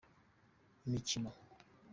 imikino. 0.85 1.29